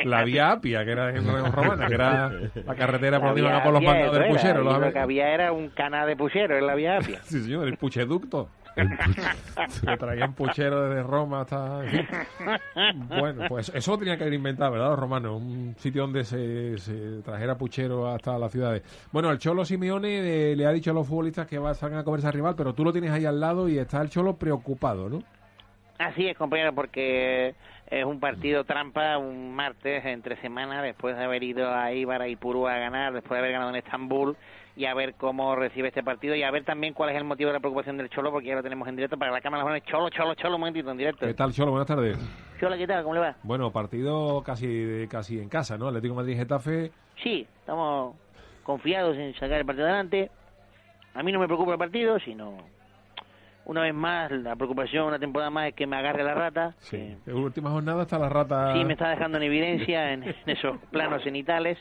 La 0.05 0.25
vía 0.25 0.53
Apia, 0.53 0.87
que 0.87 0.93
era 0.93 1.11
en 1.11 1.27
romana, 1.53 1.87
que 1.87 1.93
era 1.93 2.31
la 2.65 2.75
carretera 2.75 3.19
por 3.19 3.29
donde 3.29 3.43
iban 3.43 3.55
a 3.57 3.63
por 3.63 3.75
los 3.75 3.85
bandos 3.85 4.19
del 4.19 4.29
puchero. 4.31 4.63
los 4.63 4.81
lo 4.81 4.91
que 4.91 4.99
había 4.99 5.35
era 5.35 5.53
un 5.53 5.69
canal 5.69 6.07
de 6.07 6.17
puchero 6.17 6.57
en 6.57 6.67
la 6.67 6.75
vía 6.75 6.97
Apia. 6.97 7.21
Sí, 7.25 7.43
señor, 7.43 7.69
el 7.69 7.77
pucheducto. 7.77 8.49
Se 9.69 9.97
traían 9.99 10.33
puchero 10.33 10.89
desde 10.89 11.03
Roma 11.03 11.43
hasta... 11.43 11.83
Bueno, 13.19 13.45
pues 13.47 13.71
eso 13.75 13.91
lo 13.91 13.99
tenían 13.99 14.17
que 14.17 14.25
haber 14.25 14.33
inventado, 14.33 14.73
¿verdad, 14.73 14.89
los 14.89 14.99
romanos? 14.99 15.43
Un 15.43 15.75
sitio 15.77 16.01
donde 16.01 16.25
se, 16.25 16.79
se 16.79 17.21
trajera 17.21 17.59
puchero 17.59 18.09
hasta 18.09 18.39
las 18.39 18.51
ciudades. 18.51 18.83
Bueno, 19.13 19.31
el 19.31 19.39
Cholo 19.39 19.67
Simeone 19.67 20.53
eh, 20.53 20.57
le 20.57 20.65
ha 20.65 20.73
dicho 20.73 20.91
a 20.91 20.95
los 20.95 21.07
futbolistas 21.07 21.47
que 21.47 21.59
va, 21.59 21.75
salgan 21.75 21.99
a 21.99 22.05
comerse 22.05 22.29
al 22.29 22.33
rival, 22.33 22.55
pero 22.57 22.73
tú 22.73 22.83
lo 22.83 22.93
tienes 22.93 23.11
ahí 23.11 23.27
al 23.27 23.39
lado 23.39 23.69
y 23.69 23.77
está 23.77 24.01
el 24.01 24.09
Cholo 24.09 24.37
preocupado, 24.37 25.11
¿no? 25.11 25.23
Así 26.01 26.27
es, 26.27 26.35
compañero, 26.35 26.75
porque 26.75 27.55
es 27.91 28.05
un 28.07 28.21
partido 28.21 28.65
trampa 28.65 29.19
un 29.19 29.55
martes 29.55 30.03
entre 30.07 30.41
semana 30.41 30.81
después 30.81 31.15
de 31.15 31.23
haber 31.23 31.43
ido 31.43 31.71
a 31.71 31.93
Ibar 31.93 32.27
y 32.27 32.37
Purú 32.37 32.67
a 32.67 32.79
ganar, 32.79 33.13
después 33.13 33.33
de 33.33 33.39
haber 33.41 33.53
ganado 33.53 33.69
en 33.69 33.77
Estambul 33.77 34.35
y 34.77 34.87
a 34.87 34.95
ver 34.95 35.13
cómo 35.13 35.55
recibe 35.57 35.89
este 35.89 36.03
partido 36.03 36.35
y 36.35 36.43
a 36.43 36.51
ver 36.51 36.65
también 36.65 36.95
cuál 36.95 37.11
es 37.11 37.17
el 37.17 37.25
motivo 37.25 37.49
de 37.49 37.53
la 37.53 37.61
preocupación 37.61 37.99
del 37.99 38.09
Cholo 38.09 38.33
porque 38.33 38.49
ya 38.49 38.55
lo 38.55 38.63
tenemos 38.63 38.89
en 38.89 38.97
directo 38.97 39.19
para 39.19 39.31
la 39.31 39.43
cámara. 39.43 39.79
Cholo, 39.83 40.09
Cholo, 40.09 40.35
Cholo, 40.37 40.55
un 40.55 40.61
momentito 40.61 40.91
en 40.91 40.97
directo. 40.97 41.27
¿Qué 41.27 41.35
tal, 41.35 41.53
Cholo? 41.53 41.73
Buenas 41.73 41.89
tardes. 41.89 42.17
Cholo, 42.59 42.79
¿qué 42.79 42.87
tal? 42.87 43.03
¿Cómo 43.03 43.17
le 43.17 43.21
va? 43.21 43.37
Bueno, 43.43 43.71
partido 43.71 44.43
casi 44.43 45.07
casi 45.11 45.39
en 45.39 45.51
casa, 45.51 45.77
¿no? 45.77 45.89
Atlético 45.89 46.15
Madrid-Getafe. 46.15 46.93
Sí, 47.23 47.47
estamos 47.59 48.17
confiados 48.63 49.19
en 49.19 49.35
sacar 49.35 49.59
el 49.59 49.67
partido 49.67 49.87
adelante. 49.87 50.31
A 51.13 51.23
mí 51.23 51.31
no 51.31 51.41
me 51.41 51.47
preocupa 51.47 51.73
el 51.73 51.79
partido, 51.79 52.19
sino 52.21 52.57
una 53.71 53.83
vez 53.83 53.95
más 53.95 54.33
la 54.33 54.57
preocupación 54.57 55.07
una 55.07 55.21
temporada 55.21 55.49
más 55.49 55.69
es 55.69 55.75
que 55.75 55.87
me 55.87 55.97
agarre 55.97 56.25
la 56.25 56.35
rata. 56.35 56.75
Sí. 56.79 57.17
En 57.25 57.35
última 57.35 57.71
jornada 57.71 58.03
está 58.03 58.19
la 58.19 58.29
rata... 58.29 58.75
Sí, 58.75 58.85
me 58.85 58.95
está 58.95 59.11
dejando 59.11 59.39
en 59.39 59.45
evidencia 59.45 60.13
en, 60.13 60.25
en 60.25 60.35
esos 60.47 60.77
planos 60.91 61.23
cenitales 61.23 61.79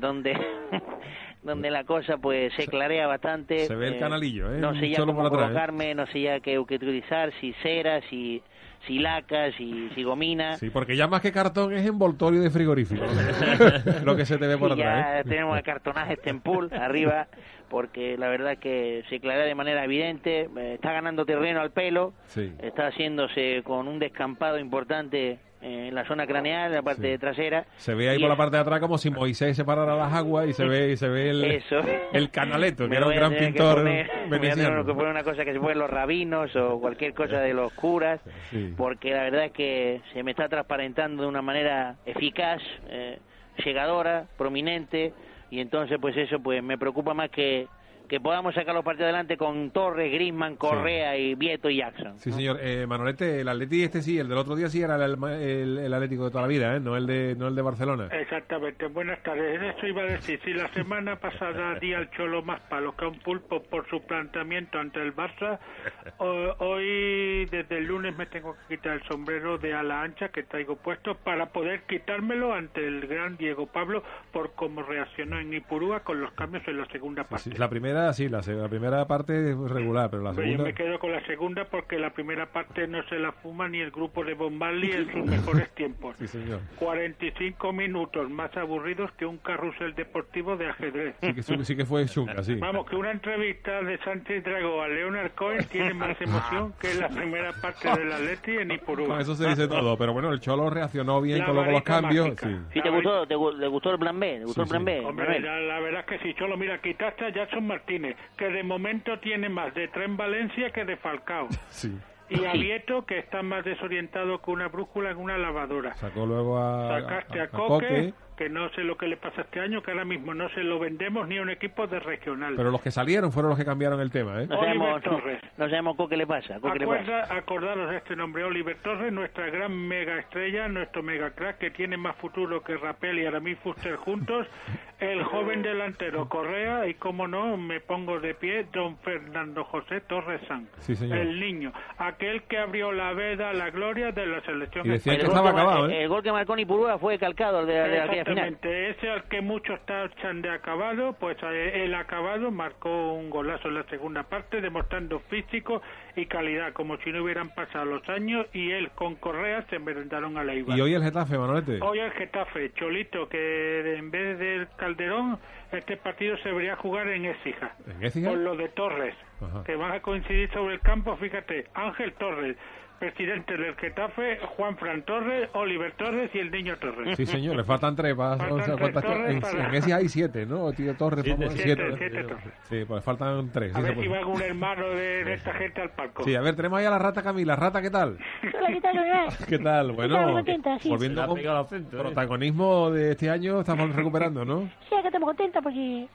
donde 0.00 0.34
donde 1.42 1.70
la 1.70 1.84
cosa 1.84 2.18
pues 2.18 2.52
se 2.54 2.66
clarea 2.66 3.06
bastante. 3.06 3.66
Se 3.66 3.74
ve 3.76 3.88
el 3.88 3.98
canalillo, 3.98 4.52
¿eh? 4.54 4.58
No 4.58 4.74
sé 4.78 4.90
ya 4.90 4.96
Solo 4.96 5.14
cómo 5.14 5.28
¿eh? 5.28 5.30
colocarme, 5.30 5.94
no 5.94 6.06
sé 6.08 6.22
ya 6.22 6.40
qué, 6.40 6.62
qué 6.66 6.74
utilizar, 6.76 7.32
si 7.40 7.52
cera, 7.62 8.00
si 8.10 8.42
si 8.86 8.98
laca, 9.00 9.50
si, 9.56 9.88
si 9.94 10.04
gomina. 10.04 10.56
Sí, 10.56 10.70
porque 10.70 10.96
ya 10.96 11.08
más 11.08 11.20
que 11.20 11.32
cartón 11.32 11.72
es 11.74 11.84
envoltorio 11.84 12.40
de 12.40 12.48
frigorífico. 12.50 13.04
lo 14.04 14.16
que 14.16 14.24
se 14.24 14.38
te 14.38 14.46
ve 14.46 14.56
por 14.56 14.74
Sí, 14.74 14.80
atrás. 14.80 15.04
ya 15.06 15.20
¿eh? 15.20 15.24
tenemos 15.24 15.56
el 15.56 15.64
cartonaje 15.64 16.16
Tempul 16.16 16.72
arriba, 16.72 17.26
porque 17.68 18.16
la 18.16 18.28
verdad 18.28 18.56
que 18.58 19.02
se 19.10 19.18
clarea 19.18 19.44
de 19.46 19.54
manera 19.56 19.82
evidente, 19.84 20.48
eh, 20.56 20.74
está 20.74 20.92
ganando 20.92 21.26
terreno 21.26 21.60
al 21.60 21.72
pelo, 21.72 22.12
Sí. 22.26 22.52
está 22.62 22.86
haciéndose 22.86 23.62
con 23.64 23.88
un 23.88 23.98
descampado 23.98 24.58
importante 24.60 25.32
eh, 25.32 25.38
en 25.60 25.94
la 25.94 26.04
zona 26.06 26.26
craneal, 26.26 26.66
en 26.70 26.74
la 26.76 26.82
parte 26.82 27.18
trasera. 27.18 27.64
Se 27.76 27.94
ve 27.94 28.08
ahí 28.08 28.18
por 28.18 28.28
la 28.28 28.36
parte 28.36 28.56
de 28.56 28.62
atrás 28.62 28.80
como 28.80 28.96
si 28.98 29.10
Moisés 29.10 29.56
separara 29.56 29.96
las 29.96 30.12
aguas 30.12 30.46
y 30.48 30.52
se 30.52 30.64
ve 30.66 30.92
y 30.92 30.96
se 30.96 31.08
ve 31.08 31.30
el, 31.30 31.44
Eso. 31.44 31.80
el 32.12 32.30
canaleto, 32.30 32.84
que 32.84 32.90
Me 32.90 32.96
era 32.96 33.06
un 33.06 33.14
gran 33.14 33.34
pintor 33.34 33.78
poner- 33.78 34.06
me 34.28 34.38
voy 34.38 34.48
a 34.48 34.54
veneciano. 34.54 34.84
poner 34.84 35.10
una 35.10 35.24
cosa 35.24 35.44
que 35.44 35.52
se 35.52 35.58
ponen 35.60 35.78
los 35.78 35.90
rabinos 35.90 36.54
o 36.56 36.80
cualquier 36.80 37.12
cosa 37.14 37.40
de 37.40 37.54
los 37.54 37.72
curas, 37.72 38.20
Sí. 38.50 38.72
porque 38.76 39.10
la 39.10 39.22
verdad 39.24 39.44
es 39.46 39.52
que 39.52 40.00
se 40.12 40.22
me 40.22 40.30
está 40.32 40.48
transparentando 40.48 41.22
de 41.24 41.28
una 41.28 41.42
manera 41.42 41.96
eficaz, 42.06 42.62
eh, 42.90 43.18
llegadora, 43.64 44.26
prominente, 44.36 45.12
y 45.50 45.60
entonces 45.60 45.98
pues 46.00 46.16
eso 46.16 46.38
pues 46.40 46.62
me 46.62 46.78
preocupa 46.78 47.14
más 47.14 47.30
que 47.30 47.66
que 48.08 48.20
podamos 48.20 48.54
sacar 48.54 48.74
los 48.74 48.84
partidos 48.84 49.04
adelante 49.04 49.36
con 49.36 49.70
Torres, 49.70 50.12
Grisman, 50.12 50.56
Correa 50.56 51.16
y 51.16 51.34
Vieto 51.34 51.68
y 51.70 51.76
Jackson. 51.76 52.18
Sí, 52.18 52.32
señor. 52.32 52.58
Eh, 52.60 52.86
Manolete, 52.86 53.40
el 53.40 53.48
Atleti 53.48 53.82
este 53.84 54.02
sí, 54.02 54.18
el 54.18 54.28
del 54.28 54.38
otro 54.38 54.56
día 54.56 54.68
sí 54.68 54.80
era 54.82 54.96
el, 54.96 55.16
el- 55.24 55.78
el 55.78 55.94
Atlético 55.94 56.24
de 56.24 56.30
toda 56.30 56.42
la 56.42 56.48
vida, 56.48 56.74
¿eh? 56.76 56.80
no 56.80 56.96
el 56.96 57.06
de 57.06 57.34
no 57.36 57.48
el 57.48 57.54
de 57.54 57.62
Barcelona. 57.62 58.08
Exactamente, 58.12 58.86
buenas 58.86 59.22
tardes. 59.22 59.60
Eso 59.76 59.86
iba 59.86 60.02
a 60.02 60.06
decir, 60.06 60.40
si 60.44 60.52
la 60.54 60.68
semana 60.72 61.16
pasada 61.16 61.74
di 61.80 61.92
al 61.94 62.10
Cholo 62.12 62.42
más 62.42 62.60
palos 62.62 62.94
que 62.94 63.04
a 63.04 63.08
un 63.08 63.18
pulpo 63.20 63.62
por 63.62 63.88
su 63.88 64.00
planteamiento 64.02 64.78
ante 64.78 65.00
el 65.02 65.14
Barça, 65.14 65.58
ho- 66.18 66.54
hoy 66.58 67.44
desde 67.46 67.78
el 67.78 67.84
lunes 67.86 68.16
me 68.16 68.26
tengo 68.26 68.54
que 68.68 68.76
quitar 68.76 68.94
el 68.94 69.02
sombrero 69.04 69.58
de 69.58 69.74
ala 69.74 70.02
ancha 70.02 70.28
que 70.30 70.42
traigo 70.44 70.76
puesto 70.76 71.14
para 71.16 71.46
poder 71.46 71.82
quitármelo 71.82 72.54
ante 72.54 72.86
el 72.86 73.06
gran 73.06 73.36
Diego 73.36 73.66
Pablo 73.66 74.02
por 74.32 74.52
cómo 74.54 74.82
reaccionó 74.82 75.38
en 75.38 75.52
Ipurúa 75.52 76.00
con 76.00 76.20
los 76.20 76.32
cambios 76.32 76.66
en 76.68 76.78
la 76.78 76.86
segunda 76.86 77.24
Sí, 77.24 77.28
parte. 77.30 77.58
la 77.58 77.68
primera 77.68 77.97
primera, 78.12 78.42
sí, 78.42 78.52
la, 78.52 78.68
primera 78.68 79.06
parte 79.06 79.50
es 79.50 79.56
regular, 79.70 80.10
pero 80.10 80.22
la 80.22 80.30
yo 80.32 80.42
segunda... 80.42 80.64
me 80.64 80.74
quedo 80.74 80.98
con 80.98 81.12
la 81.12 81.24
segunda 81.26 81.64
porque 81.64 81.98
la 81.98 82.10
primera 82.10 82.46
parte 82.46 82.86
no 82.86 83.02
se 83.08 83.18
la 83.18 83.32
fuma 83.32 83.68
ni 83.68 83.80
el 83.80 83.90
grupo 83.90 84.24
de 84.24 84.34
Bob 84.34 84.50
Marley 84.52 84.92
en 84.92 85.12
sus 85.12 85.24
mejores 85.26 85.70
tiempos. 85.74 86.16
Sí, 86.18 86.26
señor. 86.26 86.60
45 86.78 87.72
minutos 87.72 88.28
más 88.30 88.54
aburridos 88.56 89.10
que 89.12 89.24
un 89.26 89.38
carrusel 89.38 89.94
deportivo 89.94 90.56
de 90.56 90.68
ajedrez. 90.68 91.14
Sí 91.20 91.34
que, 91.34 91.42
sí 91.64 91.76
que 91.76 91.84
fue 91.84 92.04
chunga, 92.06 92.42
sí. 92.42 92.54
Vamos, 92.56 92.86
que 92.88 92.96
una 92.96 93.10
entrevista 93.10 93.82
de 93.82 93.98
Sánchez 93.98 94.44
Dragó 94.44 94.82
a 94.82 94.88
Leonard 94.88 95.32
Cohen 95.32 95.64
tiene 95.70 95.94
más 95.94 96.20
emoción 96.20 96.72
que 96.80 96.94
la 96.94 97.08
primera 97.08 97.52
parte 97.60 97.88
del 97.88 98.12
Atleti 98.12 98.52
en 98.56 98.70
Ipurú. 98.72 99.06
Con 99.06 99.20
eso 99.20 99.34
se 99.34 99.48
dice 99.48 99.68
todo, 99.68 99.96
pero 99.96 100.12
bueno, 100.12 100.32
el 100.32 100.40
Cholo 100.40 100.68
reaccionó 100.70 101.20
bien 101.20 101.38
La 101.40 101.46
con, 101.46 101.56
lo- 101.56 101.64
con 101.64 101.72
los 101.72 101.82
cambios. 101.82 102.26
mágica. 102.28 102.48
Sí. 102.48 102.56
¿Sí 102.74 102.82
te 102.82 102.90
gustó, 102.90 103.26
te, 103.26 103.34
le 103.58 103.66
gustó 103.68 103.90
el 103.92 103.98
plan 103.98 104.18
B? 104.20 104.38
¿Te 104.38 104.44
gustó 104.44 104.64
Sí, 104.66 104.76
el 104.76 104.84
plan 104.84 104.94
sí. 104.96 105.00
B? 105.00 105.06
Hombre, 105.06 105.40
la, 105.40 105.60
la 105.60 105.80
verdad 105.80 106.00
es 106.00 106.06
que 106.06 106.18
sí, 106.28 106.34
Cholo, 106.38 106.56
mira, 106.56 106.78
quitaste 106.80 107.24
a 107.26 107.30
Jackson 107.30 107.66
Martínez, 107.66 107.87
que 108.36 108.48
de 108.48 108.62
momento 108.62 109.18
tiene 109.20 109.48
más 109.48 109.74
de 109.74 109.88
Tren 109.88 110.16
Valencia 110.16 110.70
que 110.70 110.84
de 110.84 110.96
Falcao. 110.96 111.48
sí. 111.70 111.98
Y 112.30 112.44
a 112.44 112.52
Vieto, 112.52 113.06
que 113.06 113.18
está 113.18 113.42
más 113.42 113.64
desorientado 113.64 114.42
que 114.42 114.50
una 114.50 114.68
brújula 114.68 115.10
en 115.10 115.16
una 115.16 115.38
lavadora. 115.38 115.94
Sacó 115.94 116.26
luego 116.26 116.58
a, 116.58 117.00
Sacaste 117.00 117.40
a, 117.40 117.44
a 117.44 117.48
Coque, 117.48 118.12
que 118.38 118.48
no 118.48 118.68
sé 118.70 118.84
lo 118.84 118.96
que 118.96 119.08
le 119.08 119.16
pasa 119.16 119.42
este 119.42 119.58
año, 119.60 119.82
que 119.82 119.90
ahora 119.90 120.04
mismo 120.04 120.32
no 120.32 120.48
se 120.50 120.62
lo 120.62 120.78
vendemos 120.78 121.26
ni 121.26 121.38
a 121.38 121.42
un 121.42 121.50
equipo 121.50 121.86
de 121.88 121.98
regional. 121.98 122.54
pero 122.56 122.70
los 122.70 122.80
que 122.80 122.90
salieron 122.92 123.32
fueron 123.32 123.48
los 123.50 123.58
que 123.58 123.64
cambiaron 123.64 124.00
el 124.00 124.10
tema, 124.12 124.40
¿eh? 124.42 124.46
No 124.46 124.58
Oliver 124.60 124.78
sabemos, 124.78 125.02
Torres. 125.02 125.40
no 125.56 125.68
sabemos 125.68 125.96
qué 126.08 126.16
le 126.16 126.26
pasa. 126.26 126.58
qué 126.60 126.78
le 126.78 126.86
pasa. 126.86 127.00
Acuerda, 127.02 127.34
acordaros 127.36 127.90
de 127.90 127.96
este 127.96 128.14
nombre, 128.16 128.44
Oliver 128.44 128.76
Torres, 128.82 129.12
nuestra 129.12 129.50
gran 129.50 129.76
mega 129.76 130.18
estrella, 130.20 130.68
nuestro 130.68 131.02
mega 131.02 131.30
crack 131.32 131.58
que 131.58 131.70
tiene 131.72 131.96
más 131.96 132.14
futuro 132.16 132.62
que 132.62 132.76
Rapel 132.76 133.18
y 133.18 133.26
Aramis 133.26 133.58
Fuster 133.58 133.96
juntos, 133.96 134.46
el 135.00 135.22
joven 135.24 135.62
delantero 135.62 136.28
Correa 136.28 136.86
y, 136.86 136.94
como 136.94 137.26
no, 137.26 137.56
me 137.56 137.80
pongo 137.80 138.20
de 138.20 138.34
pie, 138.34 138.66
don 138.72 138.96
Fernando 138.98 139.64
José 139.64 140.00
Torres 140.02 140.40
San, 140.46 140.68
Sí, 140.78 140.94
señor. 140.94 141.18
el 141.18 141.40
niño, 141.40 141.72
aquel 141.98 142.42
que 142.44 142.58
abrió 142.58 142.92
la 142.92 143.12
veda, 143.12 143.52
la 143.52 143.70
gloria 143.70 144.12
de 144.12 144.26
la 144.26 144.40
selección 144.42 144.86
Y 144.86 144.90
decían 144.90 145.16
El 145.16 145.20
que 145.22 145.26
gol 145.26 145.36
estaba 145.36 145.50
acabado, 145.50 145.88
¿eh? 145.88 146.02
el 146.02 146.08
gol 146.08 146.22
que 146.22 146.30
marcó 146.32 146.54
Nipurúa 146.54 146.98
fue 146.98 147.18
calcado 147.18 147.66
de, 147.66 147.72
de 147.74 148.00
aquella. 148.00 148.24
Exactamente, 148.30 148.90
ese 148.90 149.10
al 149.10 149.24
que 149.24 149.40
muchos 149.40 149.80
tachan 149.86 150.42
de 150.42 150.50
acabado, 150.50 151.14
pues 151.14 151.36
eh, 151.42 151.84
el 151.84 151.94
acabado 151.94 152.50
marcó 152.50 153.14
un 153.14 153.30
golazo 153.30 153.68
en 153.68 153.74
la 153.74 153.84
segunda 153.84 154.22
parte, 154.24 154.60
demostrando 154.60 155.20
físico 155.28 155.82
y 156.16 156.26
calidad, 156.26 156.72
como 156.72 156.96
si 156.98 157.10
no 157.10 157.22
hubieran 157.22 157.50
pasado 157.54 157.84
los 157.84 158.08
años, 158.08 158.46
y 158.52 158.70
él 158.70 158.90
con 158.90 159.16
Correa 159.16 159.64
se 159.70 159.76
enfrentaron 159.76 160.36
a 160.38 160.44
la 160.44 160.54
IVA. 160.54 160.76
Y 160.76 160.80
hoy 160.80 160.94
el 160.94 161.02
Getafe, 161.02 161.38
Manolete. 161.38 161.78
Hoy 161.80 162.00
el 162.00 162.10
Getafe, 162.12 162.72
Cholito, 162.74 163.28
que 163.28 163.96
en 163.96 164.10
vez 164.10 164.38
del 164.38 164.68
Calderón, 164.76 165.38
este 165.72 165.96
partido 165.96 166.36
se 166.38 166.48
debería 166.48 166.76
jugar 166.76 167.08
en 167.08 167.26
Écija. 167.26 167.74
¿En 167.86 168.02
Écija? 168.02 168.28
Por 168.30 168.38
lo 168.38 168.56
de 168.56 168.68
Torres, 168.70 169.14
Ajá. 169.40 169.64
que 169.64 169.76
van 169.76 169.92
a 169.92 170.00
coincidir 170.00 170.50
sobre 170.52 170.74
el 170.74 170.80
campo, 170.80 171.16
fíjate, 171.16 171.66
Ángel 171.74 172.12
Torres, 172.14 172.56
presidente 172.98 173.56
del 173.56 173.74
Getafe, 173.76 174.38
Juan 174.56 174.76
Fran 174.76 175.02
Torres, 175.02 175.48
Oliver 175.54 175.92
Torres 175.92 176.30
y 176.34 176.38
el 176.38 176.50
niño 176.50 176.76
Torres. 176.78 177.16
Sí, 177.16 177.26
señor, 177.26 177.56
le 177.56 177.64
faltan 177.64 177.94
tres. 177.94 178.14
para- 178.14 178.36
Faltan 178.36 178.52
o 178.52 178.56
sea, 178.56 178.64
tres 178.64 178.78
¿cuántas- 178.80 179.04
torres 179.04 179.30
en, 179.30 179.40
para- 179.40 179.76
en 179.76 179.92
hay 179.92 180.08
siete, 180.08 180.46
¿no? 180.46 180.72
Tío 180.72 180.94
Torres, 180.96 181.24
Siete, 181.24 181.44
vamos, 181.44 181.54
siete, 181.60 181.82
siete. 181.82 181.96
siete 181.98 182.22
torres. 182.24 182.54
Sí, 182.62 182.84
pues 182.86 183.04
faltan 183.04 183.50
tres. 183.52 183.74
A 183.74 183.78
sí, 183.78 183.82
ver 183.82 183.90
si 183.98 184.08
puede. 184.08 184.20
va 184.22 184.26
un 184.26 184.42
hermano 184.42 184.88
de, 184.90 185.24
de 185.24 185.34
esta 185.34 185.52
gente 185.54 185.80
al 185.80 185.90
palco. 185.90 186.24
Sí, 186.24 186.34
a 186.34 186.40
ver, 186.40 186.56
tenemos 186.56 186.78
ahí 186.80 186.86
a 186.86 186.90
la 186.90 186.98
rata 186.98 187.22
Camila. 187.22 187.56
Rata, 187.56 187.80
¿qué 187.80 187.90
tal? 187.90 188.18
Hola, 188.42 188.68
¿qué 188.68 188.80
tal? 188.80 188.98
¿Qué 189.48 189.58
tal? 189.58 189.92
Bueno, 189.92 190.32
contenta, 190.32 190.76
sí. 190.78 190.82
Se 190.84 190.88
volviendo 190.88 191.26
con 191.26 191.38
acento, 191.46 191.96
¿eh? 191.96 192.00
protagonismo 192.00 192.90
de 192.90 193.12
este 193.12 193.30
año, 193.30 193.60
estamos 193.60 193.94
recuperando, 193.94 194.44
¿no? 194.44 194.68
Sí, 194.88 194.94
acá 194.96 195.08
estamos 195.08 195.28
contentos 195.28 195.62
porque 195.62 196.06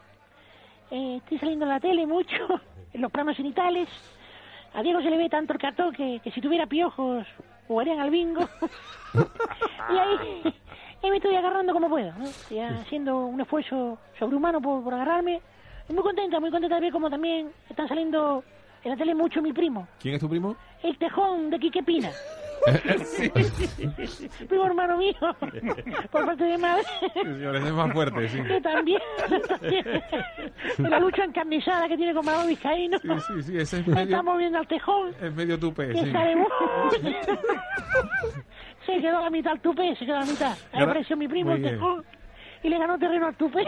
eh, 0.91 1.17
estoy 1.17 1.39
saliendo 1.39 1.65
en 1.65 1.69
la 1.69 1.79
tele 1.79 2.05
mucho, 2.05 2.35
en 2.93 3.01
los 3.01 3.11
planos 3.11 3.37
cenitales. 3.37 3.87
A 4.73 4.81
Diego 4.81 5.01
se 5.01 5.09
le 5.09 5.17
ve 5.17 5.29
tanto 5.29 5.53
el 5.53 5.59
cartón 5.59 5.93
que, 5.93 6.19
que 6.23 6.31
si 6.31 6.41
tuviera 6.41 6.65
piojos 6.65 7.25
jugarían 7.67 7.99
al 7.99 8.09
bingo. 8.09 8.41
y 9.13 9.97
ahí, 9.97 10.53
ahí 11.03 11.09
me 11.09 11.17
estoy 11.17 11.35
agarrando 11.35 11.73
como 11.73 11.89
puedo, 11.89 12.11
¿no? 12.13 12.25
Estoy 12.25 12.59
haciendo 12.59 13.25
un 13.25 13.39
esfuerzo 13.41 13.97
sobrehumano 14.17 14.61
por, 14.61 14.83
por 14.83 14.93
agarrarme. 14.93 15.41
Y 15.89 15.93
muy 15.93 16.01
contenta, 16.03 16.39
muy 16.39 16.49
contenta 16.49 16.75
de 16.75 16.81
ver 16.81 16.91
cómo 16.91 17.09
también 17.09 17.51
están 17.69 17.87
saliendo 17.87 18.43
en 18.83 18.91
la 18.91 18.97
tele 18.97 19.13
mucho 19.15 19.41
mi 19.41 19.53
primo, 19.53 19.87
¿Quién 19.99 20.15
es 20.15 20.19
tu 20.19 20.27
primo? 20.29 20.55
el 20.81 20.97
tejón 20.97 21.49
de 21.49 21.59
Quique 21.59 21.83
Pina. 21.83 22.09
primo 24.47 24.65
hermano 24.65 24.97
mío, 24.97 25.13
por 26.11 26.25
parte 26.25 26.43
de 26.43 26.57
madre. 26.57 26.83
Sí, 27.13 27.21
señor, 27.23 27.55
ese 27.55 27.67
es 27.67 27.73
más 27.73 27.93
fuerte, 27.93 28.29
sí. 28.29 28.41
que 28.41 28.61
también 28.61 29.01
en 30.77 30.89
la 30.89 30.99
lucha 30.99 31.23
encarnizada 31.23 31.87
que 31.87 31.97
tiene 31.97 32.13
con 32.13 32.25
Manuel 32.25 32.47
Vizcaíno 32.47 32.97
Sí, 32.99 33.09
sí, 33.27 33.43
sí, 33.43 33.57
ese 33.57 33.79
es 33.79 33.87
medio, 33.87 34.03
estamos 34.03 34.37
viendo 34.37 34.59
al 34.59 34.67
tejón 34.67 35.13
es 35.21 35.33
medio 35.33 35.59
tupe, 35.59 35.87
que 35.87 35.93
sí. 35.93 36.13
se 38.85 38.99
quedó 38.99 39.17
a 39.17 39.21
la 39.23 39.29
mitad 39.29 39.53
el 39.53 39.61
tupé 39.61 39.95
se 39.95 40.05
quedó 40.05 40.17
a 40.17 40.19
la 40.21 40.25
mitad 40.25 40.57
ahí 40.71 40.83
apareció 40.83 41.15
mi 41.17 41.27
primo 41.27 41.53
el 41.53 41.61
tejón 41.61 42.03
y 42.63 42.69
le 42.69 42.77
ganó 42.79 42.97
terreno 42.97 43.27
al 43.27 43.35
tupé 43.35 43.65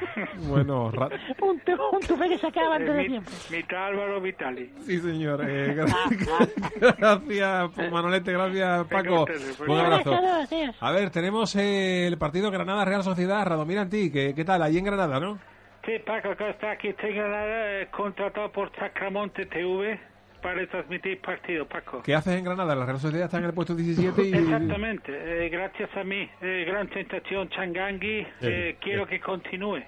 Bueno, 0.48 0.90
ra- 0.90 1.08
un, 1.42 1.60
un 1.92 2.00
tupé 2.00 2.28
que 2.28 2.38
se 2.38 2.46
acaba 2.46 2.76
antes 2.76 2.94
de 2.94 3.02
Mi- 3.02 3.08
tiempo 3.08 3.30
mitad 3.50 3.86
Álvaro 3.86 4.20
Vitali. 4.20 4.72
sí, 4.80 4.98
señor. 5.00 5.40
eh, 5.48 5.74
gra- 5.76 6.96
gracias, 6.98 7.90
Manolete, 7.92 8.32
gracias, 8.32 8.86
Paco. 8.88 9.26
Un 9.66 9.78
abrazo. 9.78 10.18
A 10.80 10.92
ver, 10.92 11.10
tenemos 11.10 11.54
eh, 11.56 12.06
el 12.06 12.18
partido 12.18 12.50
Granada-Real 12.50 13.02
Sociedad. 13.02 13.44
Radomir 13.46 13.78
Antí, 13.78 14.10
¿qué, 14.10 14.34
¿qué 14.34 14.44
tal? 14.44 14.62
Allí 14.62 14.78
en 14.78 14.84
Granada, 14.84 15.20
¿no? 15.20 15.38
Sí, 15.84 15.92
Paco, 16.04 16.30
acá 16.30 16.50
está 16.50 16.72
aquí 16.72 16.88
estoy 16.88 17.14
Granada, 17.14 17.80
eh, 17.80 17.88
contratado 17.90 18.50
por 18.52 18.70
Sacramonte 18.76 19.46
TV 19.46 19.98
para 20.42 20.66
transmitir 20.66 21.20
partido, 21.20 21.66
Paco. 21.66 22.02
¿Qué 22.02 22.14
haces 22.14 22.34
en 22.34 22.44
Granada? 22.44 22.74
La 22.74 22.84
Real 22.84 22.98
Sociedad 22.98 23.26
está 23.26 23.38
en 23.38 23.44
el 23.44 23.54
puesto 23.54 23.74
17 23.74 24.22
y... 24.22 24.34
Exactamente, 24.34 25.12
eh, 25.12 25.48
gracias 25.48 25.90
a 25.96 26.04
mí, 26.04 26.28
eh, 26.40 26.64
gran 26.66 26.88
tentación 26.88 27.48
Changangui, 27.50 28.26
eh, 28.40 28.76
quiero 28.80 29.06
que 29.06 29.20
continúe 29.20 29.82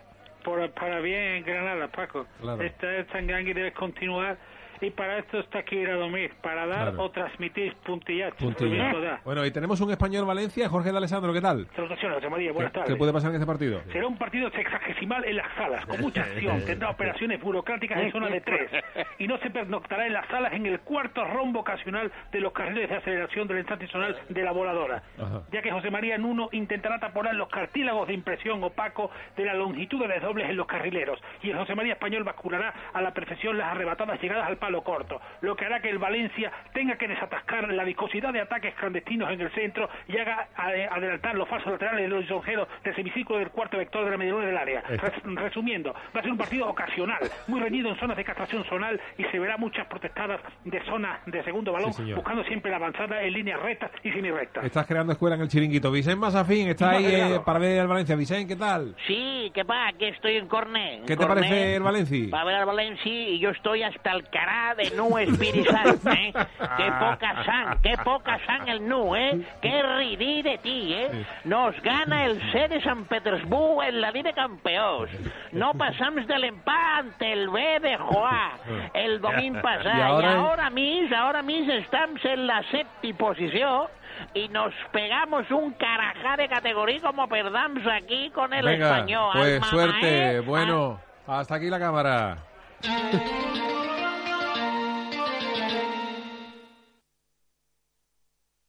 por, 0.45 0.71
para 0.73 1.01
bien 1.01 1.37
en 1.37 1.45
Granada, 1.45 1.89
Paco. 1.89 2.27
Claro. 2.41 2.63
Esta 2.63 3.07
Changangui 3.09 3.53
debe 3.53 3.73
continuar 3.73 4.39
y 4.81 4.91
para 4.91 5.19
esto 5.19 5.39
está 5.41 5.59
aquí 5.61 5.85
Radomir, 5.85 6.33
para 6.43 6.67
dar 6.67 6.89
Claro. 6.91 7.03
o 7.05 7.11
transmitir 7.11 7.75
puntillazo. 7.85 8.37
Puntilla. 8.37 8.77
Prometo 8.91 9.01
dar. 9.01 9.21
Bueno, 9.25 9.45
y 9.45 9.51
tenemos 9.51 9.81
un 9.81 9.91
español 9.91 10.25
Valencia, 10.25 10.69
Jorge 10.69 10.91
de 10.93 10.97
Alessandro, 10.99 11.33
¿qué 11.33 11.41
tal? 11.41 11.67
Salutaciones, 11.77 12.17
José 12.19 12.31
María, 12.31 12.53
buenas 12.53 12.73
¿Qué, 12.73 12.79
tardes. 12.79 12.95
qué 12.95 12.99
puede 12.99 13.13
pasar 13.13 13.31
en 13.31 13.35
este 13.37 13.47
partido? 13.47 13.81
Será 13.93 14.07
un 14.07 14.17
partido 14.17 14.51
sexagesimal 14.51 15.25
en 15.25 15.37
las 15.37 15.47
salas, 15.57 15.85
con 15.87 16.01
mucha 16.01 16.23
acción. 16.23 16.63
Tendrá 16.67 16.91
operaciones 16.91 17.41
burocráticas 17.41 17.99
en 17.99 18.13
zona 18.13 18.29
de 18.29 18.41
tres. 18.41 18.71
Y 19.19 19.27
no 19.27 19.39
se 19.39 19.51
pernoctará 19.51 20.07
en 20.07 20.13
las 20.15 20.27
salas 20.29 20.53
en 20.53 20.67
el 20.67 20.81
cuarto 20.81 21.25
rombo 21.25 21.61
ocasional 21.61 22.11
de 22.33 22.41
los 22.41 22.53
carriles 22.53 22.89
de 22.89 22.97
aceleración 22.97 23.47
del 23.49 23.59
instante 23.59 23.87
zonal 23.89 24.17
de 24.29 24.43
la 24.43 24.53
voladora. 24.53 25.03
Ajá. 25.19 25.43
Ya 25.53 25.61
que 25.63 25.71
José 25.71 25.91
María 25.91 26.17
Nuno 26.19 26.49
intentará 26.53 26.99
taponar 26.99 27.35
los 27.35 27.49
cartílagos 27.49 28.09
de 28.09 28.15
impresión 28.15 28.63
opaco 28.65 29.11
de 29.37 29.45
la 29.45 29.55
longitud 29.55 30.01
de 30.01 30.09
desdobles 30.09 30.49
en 30.49 30.57
los 30.57 30.67
carrileros. 30.67 31.21
Y 31.43 31.51
el 31.51 31.57
José 31.59 31.75
María 31.75 31.95
Español 31.95 32.25
basculará 32.25 32.73
a 32.93 33.01
la 33.03 33.13
perfección 33.13 33.59
las 33.59 33.69
arrebatadas 33.73 34.21
llegadas 34.23 34.47
al 34.47 34.57
palo 34.57 34.70
corto. 34.83 35.21
Lo 35.41 35.57
que 35.57 35.65
hará 35.67 35.81
que 35.81 35.91
el 35.91 35.99
Valencia 35.99 36.51
tenga 36.73 36.97
que 36.97 37.09
desatascar 37.09 37.69
la 37.73 37.85
viscosidad 37.85 38.33
de 38.33 38.41
ataques 38.41 38.75
clandestinos 38.75 39.31
en 39.31 39.41
el 39.41 39.51
centro 39.53 39.89
y 40.09 40.17
haga 40.19 40.49
eh, 40.75 40.89
adelantar 40.91 41.35
los 41.35 41.49
falsos 41.49 41.73
laterales 41.73 42.03
de 42.03 42.09
los 42.09 42.21
lisonjeros 42.23 42.69
del 42.85 42.95
semicírculo 42.95 43.39
del 43.39 43.51
cuarto 43.51 43.77
vector 43.79 44.05
de 44.05 44.11
la 44.13 44.17
medialuna 44.17 44.47
del 44.47 44.57
área. 44.57 44.81
Res- 44.83 45.23
resumiendo, 45.25 45.93
va 45.93 46.21
a 46.21 46.23
ser 46.23 46.31
un 46.33 46.39
partido 46.39 46.69
ocasional, 46.69 47.19
muy 47.49 47.61
reñido 47.61 47.89
en 47.91 47.97
zonas 47.97 48.17
de 48.17 48.25
castración 48.25 48.65
zonal 48.65 49.01
y 49.19 49.25
se 49.25 49.39
verá 49.39 49.57
muchas 49.57 49.87
protestadas 49.87 50.41
de 50.65 50.81
zona 50.85 51.21
de 51.27 51.43
segundo 51.45 51.73
balón, 51.73 51.93
Sí, 51.93 52.13
buscando 52.13 52.45
siempre 52.45 52.71
la 52.71 52.77
avanzada 52.77 53.23
en 53.23 53.33
líneas 53.33 53.61
rectas 53.61 53.91
y 54.03 54.11
semirectas. 54.13 54.65
Estás 54.65 54.87
creando 54.87 55.13
escuela 55.13 55.37
en 55.37 55.43
el 55.43 55.49
chiringuito. 55.49 55.91
Vicente 55.91 56.21
Mazafín 56.21 56.69
está 56.69 56.91
ahí 56.91 57.07
eh, 57.07 57.41
para 57.45 57.59
ver 57.59 57.81
al 57.81 57.89
Valencia. 57.89 58.15
Vicente, 58.17 58.55
¿qué 58.55 58.57
tal? 58.61 58.95
Sí, 59.07 59.51
¿qué 59.55 59.65
pasa? 59.65 59.89
Aquí 59.89 60.05
estoy 60.07 60.37
en 60.37 60.47
Corné. 60.49 60.97
en 60.97 61.01
¿Qué 61.07 61.17
te 61.17 61.27
Corné, 61.27 61.35
parece 61.43 61.77
el 61.77 61.83
Valencia? 61.83 62.29
Va 62.33 62.41
a 62.43 62.45
ver 62.45 62.55
al 62.57 62.67
Valencia 62.67 63.13
y 63.13 63.39
yo 63.39 63.51
estoy 63.51 63.83
hasta 63.83 64.13
el 64.13 64.29
cará 64.61 64.75
de 64.75 64.91
Nu 64.97 65.17
Espíritu 65.19 65.71
Santo, 65.71 66.11
¿eh? 66.11 66.33
Qué 66.77 66.93
poca 66.99 67.45
sang, 67.45 67.81
qué 67.83 67.97
poca 68.05 68.39
sang 68.47 68.69
el 68.69 68.87
Nu, 68.87 69.15
¿eh? 69.17 69.41
Qué 69.63 69.83
ridí 69.99 70.43
de 70.43 70.59
ti, 70.59 70.93
¿eh? 70.95 71.25
Nos 71.45 71.81
gana 71.83 72.27
el 72.27 72.41
C 72.53 72.69
de 72.69 72.81
San 72.83 73.05
Petersburgo 73.05 73.83
en 73.83 74.01
la 74.01 74.11
Liga 74.11 74.31
de 74.31 74.35
Campeones. 74.35 75.15
No 75.53 75.73
pasamos 75.75 76.27
del 76.27 76.45
empate 76.45 77.33
el 77.33 77.49
B 77.49 77.81
de 77.81 77.97
Joá 77.97 78.53
el 78.95 79.21
domingo 79.21 79.61
pasado. 79.63 79.91
Y 79.95 79.99
Y 79.99 80.03
ahora- 80.03 80.37
ahora, 80.37 80.71
mismo, 80.71 81.17
ahora 81.17 81.43
mismo 81.43 81.73
estamos 81.73 82.25
en 82.25 82.47
la 82.47 82.63
séptima 82.71 83.19
posición 83.19 83.87
y 84.35 84.49
nos 84.49 84.73
pegamos 84.93 85.51
un 85.51 85.73
carajá 85.73 86.37
de 86.37 86.49
categoría 86.49 87.01
como 87.01 87.29
perdamos 87.29 87.83
aquí 87.87 88.31
con 88.31 88.53
el 88.53 88.65
Venga, 88.65 88.87
español. 88.97 89.31
pues 89.33 89.55
Alma 89.55 89.67
suerte. 89.67 89.93
mater. 89.95 90.43
Bueno, 90.43 91.01
hasta 91.27 91.55
aquí 91.55 91.69
la 91.71 91.79
cámara. 91.79 92.37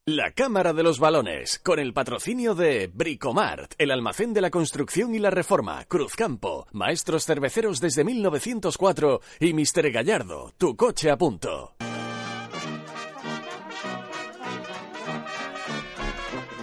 La 0.08 0.31
Cámara 0.31 0.74
de 0.74 0.81
los 0.81 0.98
Balones, 0.98 1.60
con 1.60 1.77
el 1.77 1.93
patrocinio 1.93 2.55
de 2.55 2.89
Bricomart, 2.91 3.74
el 3.77 3.91
almacén 3.91 4.34
de 4.34 4.41
la 4.41 4.50
construcción 4.50 5.13
y 5.13 5.20
la 5.20 5.29
reforma, 5.29 5.86
Cruzcampo, 5.86 6.65
Maestros 6.72 7.27
Cerveceros 7.27 7.79
desde 7.79 8.03
1904 8.03 9.22
y 9.39 9.53
Mister 9.53 9.91
Gallardo, 9.91 10.53
tu 10.58 10.75
coche 10.75 11.12
a 11.12 11.17
punto. 11.20 11.75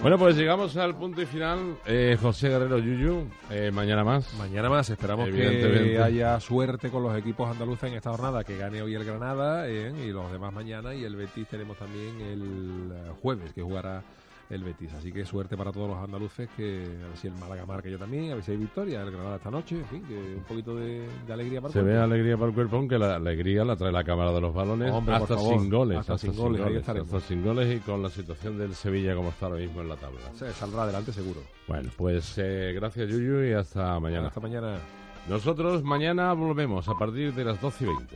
Bueno, 0.01 0.17
pues 0.17 0.37
llegamos 0.37 0.77
al 0.77 0.95
punto 0.95 1.21
y 1.21 1.25
final. 1.25 1.75
Eh, 1.85 2.17
José 2.21 2.47
Guerrero 2.47 2.79
Yuyu, 2.79 3.27
eh, 3.51 3.69
mañana 3.69 4.05
más. 4.05 4.33
Mañana 4.35 4.69
más, 4.69 4.89
esperamos 4.89 5.29
que 5.29 5.99
haya 6.01 6.39
suerte 6.39 6.89
con 6.89 7.03
los 7.03 7.17
equipos 7.17 7.49
andaluces 7.49 7.89
en 7.89 7.97
esta 7.97 8.11
jornada, 8.11 8.45
que 8.45 8.57
gane 8.57 8.81
hoy 8.81 8.95
el 8.95 9.03
Granada 9.03 9.67
eh, 9.67 9.93
y 10.05 10.07
los 10.11 10.31
demás 10.31 10.53
mañana, 10.53 10.95
y 10.95 11.03
el 11.03 11.17
Betis 11.17 11.47
tenemos 11.49 11.77
también 11.77 12.21
el 12.21 12.91
eh, 12.93 13.11
jueves, 13.21 13.51
que 13.51 13.61
jugará 13.61 14.01
el 14.49 14.63
Betis. 14.63 14.91
Así 14.93 15.11
que 15.11 15.25
suerte 15.25 15.55
para 15.55 15.71
todos 15.71 15.87
los 15.89 15.97
andaluces, 15.97 16.49
que 16.57 16.83
a 17.03 17.07
ver 17.09 17.17
si 17.17 17.27
el 17.27 17.33
Málaga 17.35 17.65
marca 17.65 17.87
yo 17.89 17.99
también, 17.99 18.31
a 18.31 18.35
ver 18.35 18.43
si 18.43 18.51
hay 18.51 18.57
victoria, 18.57 19.01
el 19.03 19.11
Granada 19.11 19.35
esta 19.35 19.51
noche, 19.51 19.75
en 19.77 19.85
fin, 19.85 20.03
que 20.07 20.15
un 20.37 20.43
poquito 20.43 20.75
de, 20.75 21.07
de 21.27 21.33
alegría 21.33 21.61
para 21.61 21.71
Se 21.73 21.79
el 21.79 21.85
ve 21.85 21.91
cuerpo. 21.91 22.03
alegría 22.05 22.35
para 22.37 22.47
el 22.49 22.53
cuerpo, 22.55 22.75
aunque 22.77 22.97
la 22.97 23.15
alegría 23.15 23.63
la 23.63 23.75
trae 23.75 23.91
la 23.91 24.03
cámara 24.03 24.31
de 24.31 24.41
los 24.41 24.53
balones 24.53 24.91
Hombre, 24.91 25.15
hasta 25.15 25.35
favor, 25.35 25.59
sin 25.59 25.69
goles. 25.69 25.97
hasta 25.99 26.17
sin 26.17 26.35
goles, 26.35 26.61
ahí 26.61 26.75
estaremos. 26.77 27.13
hasta 27.13 27.27
sin 27.27 27.43
goles 27.43 27.75
y 27.75 27.79
con 27.79 28.01
la 28.01 28.09
situación 28.09 28.57
del 28.57 28.73
Sevilla 28.73 29.15
como 29.15 29.29
está 29.29 29.45
ahora 29.45 29.59
mismo 29.59 29.81
en 29.81 29.89
la 29.89 29.95
tabla. 29.97 30.19
Se 30.33 30.51
saldrá 30.53 30.83
adelante 30.83 31.13
seguro. 31.13 31.41
Bueno, 31.67 31.89
pues 31.95 32.33
eh, 32.37 32.71
gracias 32.75 33.07
Yuyu 33.09 33.43
y 33.43 33.53
hasta 33.53 33.99
mañana. 33.99 34.27
Hasta 34.27 34.39
mañana. 34.39 34.77
Nosotros 35.27 35.83
mañana 35.83 36.33
volvemos 36.33 36.87
a 36.89 36.95
partir 36.95 37.33
de 37.35 37.43
las 37.45 37.61
12 37.61 37.83
y 37.83 37.87
20. 37.87 38.15